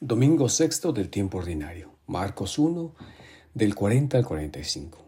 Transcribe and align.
Domingo 0.00 0.50
sexto 0.50 0.92
del 0.92 1.08
tiempo 1.08 1.38
ordinario. 1.38 1.90
Marcos 2.06 2.58
1, 2.58 2.94
del 3.54 3.74
40 3.74 4.18
al 4.18 4.26
45. 4.26 5.02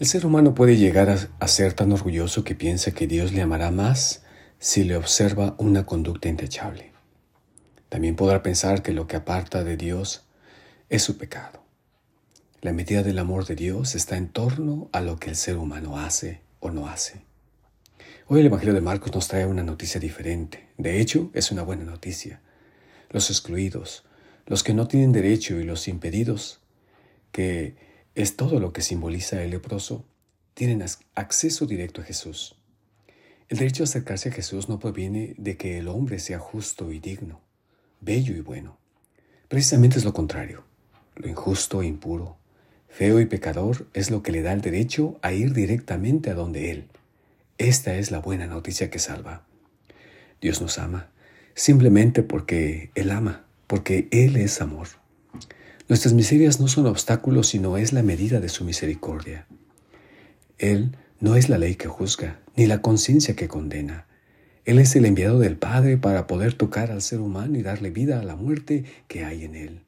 El 0.00 0.06
ser 0.08 0.26
humano 0.26 0.52
puede 0.52 0.76
llegar 0.76 1.08
a, 1.38 1.46
ser 1.46 1.72
tan 1.72 1.92
orgulloso 1.92 2.42
que 2.42 2.56
piensa 2.56 2.90
que 2.90 3.06
Dios 3.06 3.32
le 3.32 3.40
amará 3.40 3.70
más 3.70 4.24
si 4.58 4.82
le 4.82 4.96
observa 4.96 5.54
una 5.58 5.86
conducta 5.86 6.28
intachable. 6.28 6.90
También 7.88 8.16
podrá 8.16 8.42
pensar 8.42 8.82
que 8.82 8.90
lo 8.90 9.06
que 9.06 9.14
aparta 9.14 9.62
de 9.62 9.76
Dios 9.76 10.26
es 10.88 11.04
su 11.04 11.16
pecado. 11.16 11.62
La 12.62 12.72
medida 12.72 13.04
del 13.04 13.20
amor 13.20 13.46
de 13.46 13.54
Dios 13.54 13.94
está 13.94 14.16
en 14.16 14.30
torno 14.30 14.88
a 14.90 15.00
lo 15.00 15.20
que 15.20 15.30
el 15.30 15.36
ser 15.36 15.56
humano 15.56 16.00
hace 16.00 16.40
o 16.58 16.72
no 16.72 16.88
hace. 16.88 17.22
Hoy 18.26 18.40
el 18.40 18.46
Evangelio 18.46 18.74
de 18.74 18.80
Marcos 18.80 19.14
nos 19.14 19.28
trae 19.28 19.46
una 19.46 19.62
noticia 19.62 20.00
diferente. 20.00 20.66
De 20.78 21.00
hecho, 21.00 21.30
es 21.32 21.52
una 21.52 21.62
buena 21.62 21.84
noticia 21.84 22.40
los 23.12 23.30
excluidos, 23.30 24.04
los 24.46 24.62
que 24.62 24.74
no 24.74 24.88
tienen 24.88 25.12
derecho 25.12 25.60
y 25.60 25.64
los 25.64 25.86
impedidos, 25.88 26.60
que 27.30 27.74
es 28.14 28.36
todo 28.36 28.60
lo 28.60 28.72
que 28.72 28.82
simboliza 28.82 29.42
el 29.42 29.50
leproso, 29.50 30.04
tienen 30.54 30.84
acceso 31.14 31.66
directo 31.66 32.00
a 32.00 32.04
Jesús. 32.04 32.56
El 33.48 33.58
derecho 33.58 33.82
a 33.82 33.84
acercarse 33.84 34.30
a 34.30 34.32
Jesús 34.32 34.68
no 34.68 34.78
proviene 34.78 35.34
de 35.38 35.56
que 35.56 35.78
el 35.78 35.88
hombre 35.88 36.18
sea 36.18 36.38
justo 36.38 36.90
y 36.90 37.00
digno, 37.00 37.40
bello 38.00 38.34
y 38.34 38.40
bueno. 38.40 38.78
Precisamente 39.48 39.98
es 39.98 40.04
lo 40.04 40.12
contrario. 40.12 40.64
Lo 41.14 41.28
injusto 41.28 41.82
e 41.82 41.86
impuro, 41.86 42.38
feo 42.88 43.20
y 43.20 43.26
pecador 43.26 43.86
es 43.92 44.10
lo 44.10 44.22
que 44.22 44.32
le 44.32 44.40
da 44.40 44.54
el 44.54 44.62
derecho 44.62 45.18
a 45.20 45.32
ir 45.34 45.52
directamente 45.52 46.30
a 46.30 46.34
donde 46.34 46.70
Él. 46.70 46.88
Esta 47.58 47.94
es 47.96 48.10
la 48.10 48.20
buena 48.20 48.46
noticia 48.46 48.90
que 48.90 48.98
salva. 48.98 49.44
Dios 50.40 50.62
nos 50.62 50.78
ama 50.78 51.12
simplemente 51.54 52.22
porque 52.22 52.90
Él 52.94 53.10
ama, 53.10 53.44
porque 53.66 54.08
Él 54.10 54.36
es 54.36 54.60
amor. 54.60 54.88
Nuestras 55.88 56.14
miserias 56.14 56.60
no 56.60 56.68
son 56.68 56.86
obstáculos, 56.86 57.48
sino 57.48 57.76
es 57.76 57.92
la 57.92 58.02
medida 58.02 58.40
de 58.40 58.48
su 58.48 58.64
misericordia. 58.64 59.46
Él 60.58 60.96
no 61.20 61.36
es 61.36 61.48
la 61.48 61.58
ley 61.58 61.74
que 61.74 61.88
juzga, 61.88 62.40
ni 62.56 62.66
la 62.66 62.82
conciencia 62.82 63.36
que 63.36 63.48
condena. 63.48 64.06
Él 64.64 64.78
es 64.78 64.94
el 64.94 65.06
enviado 65.06 65.40
del 65.40 65.56
Padre 65.56 65.98
para 65.98 66.26
poder 66.26 66.54
tocar 66.54 66.90
al 66.90 67.02
ser 67.02 67.20
humano 67.20 67.58
y 67.58 67.62
darle 67.62 67.90
vida 67.90 68.20
a 68.20 68.24
la 68.24 68.36
muerte 68.36 68.84
que 69.08 69.24
hay 69.24 69.44
en 69.44 69.56
él. 69.56 69.80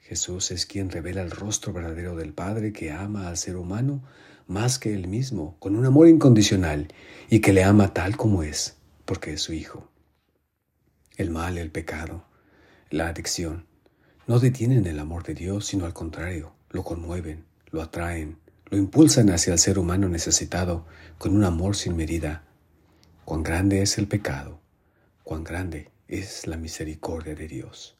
Jesús 0.00 0.50
es 0.50 0.66
quien 0.66 0.90
revela 0.90 1.22
el 1.22 1.30
rostro 1.30 1.72
verdadero 1.72 2.16
del 2.16 2.32
Padre 2.32 2.72
que 2.72 2.92
ama 2.92 3.28
al 3.28 3.36
ser 3.36 3.56
humano 3.56 4.02
más 4.46 4.78
que 4.78 4.94
él 4.94 5.06
mismo, 5.06 5.56
con 5.58 5.76
un 5.76 5.84
amor 5.84 6.08
incondicional, 6.08 6.88
y 7.28 7.40
que 7.40 7.52
le 7.52 7.64
ama 7.64 7.92
tal 7.92 8.16
como 8.16 8.42
es, 8.42 8.76
porque 9.04 9.34
es 9.34 9.42
su 9.42 9.52
Hijo. 9.52 9.88
El 11.18 11.30
mal, 11.30 11.58
el 11.58 11.72
pecado, 11.72 12.22
la 12.90 13.08
adicción, 13.08 13.66
no 14.28 14.38
detienen 14.38 14.86
el 14.86 15.00
amor 15.00 15.24
de 15.24 15.34
Dios, 15.34 15.66
sino 15.66 15.84
al 15.84 15.92
contrario, 15.92 16.52
lo 16.70 16.84
conmueven, 16.84 17.44
lo 17.72 17.82
atraen, 17.82 18.38
lo 18.66 18.78
impulsan 18.78 19.28
hacia 19.30 19.52
el 19.52 19.58
ser 19.58 19.80
humano 19.80 20.08
necesitado 20.08 20.86
con 21.18 21.34
un 21.34 21.42
amor 21.42 21.74
sin 21.74 21.96
medida. 21.96 22.44
Cuán 23.24 23.42
grande 23.42 23.82
es 23.82 23.98
el 23.98 24.06
pecado, 24.06 24.60
cuán 25.24 25.42
grande 25.42 25.90
es 26.06 26.46
la 26.46 26.56
misericordia 26.56 27.34
de 27.34 27.48
Dios. 27.48 27.96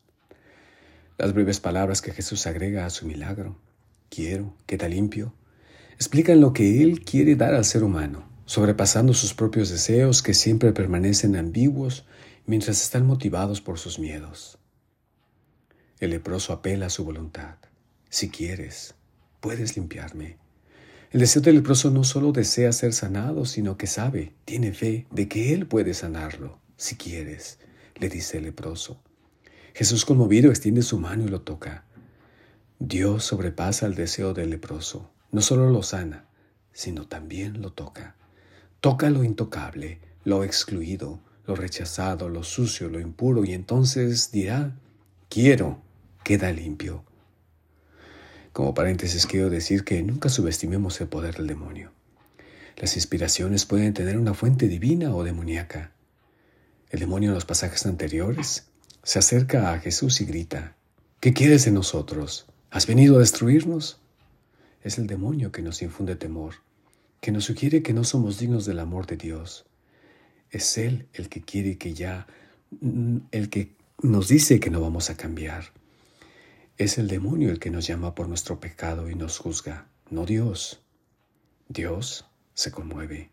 Las 1.16 1.34
breves 1.34 1.58
palabras 1.58 2.00
que 2.00 2.12
Jesús 2.12 2.46
agrega 2.46 2.86
a 2.86 2.90
su 2.90 3.04
milagro, 3.04 3.58
quiero, 4.10 4.54
queda 4.64 4.88
limpio, 4.88 5.34
explican 5.94 6.40
lo 6.40 6.52
que 6.52 6.84
Él 6.84 7.04
quiere 7.04 7.34
dar 7.34 7.54
al 7.54 7.64
ser 7.64 7.82
humano, 7.82 8.28
sobrepasando 8.46 9.12
sus 9.12 9.34
propios 9.34 9.70
deseos 9.70 10.22
que 10.22 10.34
siempre 10.34 10.72
permanecen 10.72 11.34
ambiguos 11.34 12.06
mientras 12.48 12.82
están 12.82 13.06
motivados 13.06 13.60
por 13.60 13.78
sus 13.78 13.98
miedos. 13.98 14.58
El 16.00 16.10
leproso 16.10 16.54
apela 16.54 16.86
a 16.86 16.90
su 16.90 17.04
voluntad. 17.04 17.56
Si 18.08 18.30
quieres, 18.30 18.94
puedes 19.40 19.76
limpiarme. 19.76 20.38
El 21.10 21.20
deseo 21.20 21.42
del 21.42 21.56
leproso 21.56 21.90
no 21.90 22.04
solo 22.04 22.32
desea 22.32 22.72
ser 22.72 22.94
sanado, 22.94 23.44
sino 23.44 23.76
que 23.76 23.86
sabe, 23.86 24.32
tiene 24.46 24.72
fe 24.72 25.06
de 25.10 25.28
que 25.28 25.52
Él 25.52 25.66
puede 25.66 25.92
sanarlo. 25.92 26.58
Si 26.78 26.96
quieres, 26.96 27.58
le 27.96 28.08
dice 28.08 28.38
el 28.38 28.44
leproso. 28.44 29.02
Jesús 29.74 30.06
conmovido 30.06 30.48
extiende 30.48 30.80
su 30.80 30.98
mano 30.98 31.24
y 31.24 31.28
lo 31.28 31.42
toca. 31.42 31.84
Dios 32.78 33.24
sobrepasa 33.24 33.84
el 33.84 33.94
deseo 33.94 34.32
del 34.32 34.48
leproso. 34.48 35.10
No 35.32 35.42
solo 35.42 35.68
lo 35.68 35.82
sana, 35.82 36.24
sino 36.72 37.06
también 37.06 37.60
lo 37.60 37.74
toca. 37.74 38.16
Toca 38.80 39.10
lo 39.10 39.22
intocable, 39.22 40.00
lo 40.24 40.44
excluido, 40.44 41.20
lo 41.48 41.56
rechazado, 41.56 42.28
lo 42.28 42.44
sucio, 42.44 42.90
lo 42.90 43.00
impuro, 43.00 43.42
y 43.42 43.54
entonces 43.54 44.30
dirá, 44.30 44.76
quiero, 45.30 45.80
queda 46.22 46.52
limpio. 46.52 47.02
Como 48.52 48.74
paréntesis 48.74 49.26
quiero 49.26 49.48
decir 49.48 49.82
que 49.82 50.02
nunca 50.02 50.28
subestimemos 50.28 51.00
el 51.00 51.08
poder 51.08 51.36
del 51.36 51.46
demonio. 51.46 51.90
Las 52.76 52.96
inspiraciones 52.96 53.64
pueden 53.64 53.94
tener 53.94 54.18
una 54.18 54.34
fuente 54.34 54.68
divina 54.68 55.14
o 55.14 55.24
demoníaca. 55.24 55.92
El 56.90 57.00
demonio 57.00 57.30
en 57.30 57.34
los 57.34 57.46
pasajes 57.46 57.86
anteriores 57.86 58.66
se 59.02 59.18
acerca 59.18 59.72
a 59.72 59.78
Jesús 59.78 60.20
y 60.20 60.26
grita, 60.26 60.76
¿qué 61.18 61.32
quieres 61.32 61.64
de 61.64 61.70
nosotros? 61.70 62.44
¿Has 62.70 62.86
venido 62.86 63.16
a 63.16 63.20
destruirnos? 63.20 64.00
Es 64.82 64.98
el 64.98 65.06
demonio 65.06 65.50
que 65.50 65.62
nos 65.62 65.80
infunde 65.80 66.14
temor, 66.14 66.56
que 67.22 67.32
nos 67.32 67.44
sugiere 67.44 67.82
que 67.82 67.94
no 67.94 68.04
somos 68.04 68.38
dignos 68.38 68.66
del 68.66 68.80
amor 68.80 69.06
de 69.06 69.16
Dios, 69.16 69.64
es 70.50 70.78
Él 70.78 71.08
el 71.12 71.28
que 71.28 71.40
quiere 71.42 71.78
que 71.78 71.94
ya, 71.94 72.26
mm, 72.80 73.18
el 73.32 73.50
que 73.50 73.74
nos 74.02 74.28
dice 74.28 74.60
que 74.60 74.70
no 74.70 74.80
vamos 74.80 75.10
a 75.10 75.16
cambiar. 75.16 75.72
Es 76.76 76.98
el 76.98 77.08
demonio 77.08 77.50
el 77.50 77.58
que 77.58 77.70
nos 77.70 77.86
llama 77.86 78.14
por 78.14 78.28
nuestro 78.28 78.60
pecado 78.60 79.10
y 79.10 79.14
nos 79.14 79.38
juzga, 79.38 79.88
no 80.10 80.24
Dios. 80.26 80.80
Dios 81.68 82.24
se 82.54 82.70
conmueve, 82.70 83.30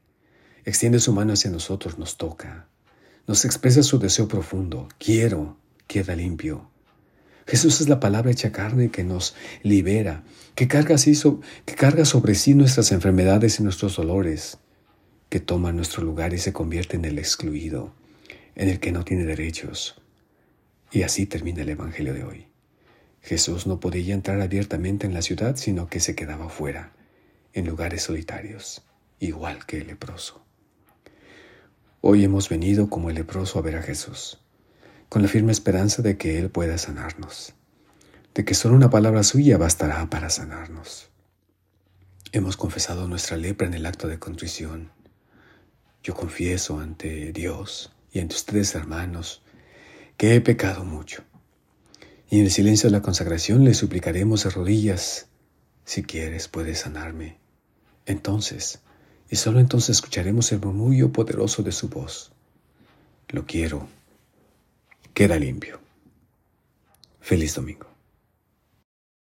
extiende 0.65 0.99
su 0.99 1.13
mano 1.13 1.33
hacia 1.33 1.51
nosotros, 1.51 1.97
nos 1.97 2.17
toca, 2.17 2.67
nos 3.27 3.45
expresa 3.45 3.81
su 3.81 3.97
deseo 3.99 4.27
profundo, 4.27 4.89
quiero, 4.97 5.57
queda 5.87 6.15
limpio. 6.15 6.69
Jesús 7.47 7.79
es 7.79 7.87
la 7.87 7.99
palabra 7.99 8.31
hecha 8.31 8.51
carne 8.51 8.89
que 8.89 9.03
nos 9.03 9.35
libera, 9.61 10.23
que 10.55 10.67
carga, 10.67 10.95
que 10.97 11.75
carga 11.75 12.05
sobre 12.05 12.35
sí 12.35 12.55
nuestras 12.55 12.91
enfermedades 12.91 13.59
y 13.59 13.63
nuestros 13.63 13.95
dolores, 13.95 14.57
que 15.35 15.41
toma 15.41 15.73
nuestro 15.73 16.01
lugar 16.01 16.33
y 16.33 16.37
se 16.37 16.53
convierte 16.53 16.95
en 16.95 17.03
el 17.03 17.19
excluido, 17.19 17.91
en 18.55 18.69
el 18.69 18.79
que 18.79 18.93
no 18.93 19.03
tiene 19.03 19.25
derechos. 19.25 20.01
Y 20.93 21.01
así 21.01 21.25
termina 21.25 21.63
el 21.63 21.67
Evangelio 21.67 22.13
de 22.13 22.23
hoy. 22.23 22.47
Jesús 23.21 23.67
no 23.67 23.81
podía 23.81 24.13
entrar 24.13 24.39
abiertamente 24.39 25.05
en 25.05 25.13
la 25.13 25.21
ciudad, 25.21 25.57
sino 25.57 25.89
que 25.89 25.99
se 25.99 26.15
quedaba 26.15 26.47
fuera, 26.47 26.93
en 27.51 27.67
lugares 27.67 28.03
solitarios, 28.03 28.83
igual 29.19 29.65
que 29.65 29.79
el 29.79 29.87
leproso. 29.87 30.41
Hoy 31.99 32.23
hemos 32.23 32.47
venido 32.47 32.89
como 32.89 33.09
el 33.09 33.15
leproso 33.17 33.59
a 33.59 33.61
ver 33.61 33.75
a 33.75 33.81
Jesús, 33.81 34.39
con 35.09 35.21
la 35.21 35.27
firme 35.27 35.51
esperanza 35.51 36.01
de 36.01 36.15
que 36.15 36.39
Él 36.39 36.49
pueda 36.49 36.77
sanarnos, 36.77 37.55
de 38.33 38.45
que 38.45 38.53
solo 38.53 38.73
una 38.73 38.89
palabra 38.89 39.21
suya 39.23 39.57
bastará 39.57 40.09
para 40.09 40.29
sanarnos. 40.29 41.09
Hemos 42.31 42.55
confesado 42.55 43.09
nuestra 43.09 43.35
lepra 43.35 43.67
en 43.67 43.73
el 43.73 43.85
acto 43.85 44.07
de 44.07 44.17
contrición 44.17 44.95
yo 46.05 46.13
confieso 46.13 46.79
ante 46.79 47.33
Dios 47.33 47.91
y 48.11 48.19
ante 48.19 48.35
ustedes 48.35 48.75
hermanos 48.75 49.41
que 50.17 50.35
he 50.35 50.41
pecado 50.41 50.85
mucho. 50.85 51.23
Y 52.29 52.37
en 52.37 52.45
el 52.45 52.51
silencio 52.51 52.87
de 52.89 52.95
la 52.95 53.01
consagración 53.01 53.63
le 53.63 53.73
suplicaremos 53.73 54.43
de 54.43 54.51
rodillas, 54.51 55.29
si 55.83 56.03
quieres 56.03 56.47
puedes 56.47 56.81
sanarme. 56.81 57.39
Entonces, 58.05 58.81
y 59.31 59.35
solo 59.35 59.59
entonces 59.59 59.95
escucharemos 59.95 60.51
el 60.51 60.59
murmullo 60.59 61.11
poderoso 61.11 61.63
de 61.63 61.71
su 61.71 61.89
voz. 61.89 62.31
Lo 63.29 63.47
quiero. 63.47 63.87
Queda 65.15 65.39
limpio. 65.39 65.79
Feliz 67.19 67.55
domingo. 67.55 67.94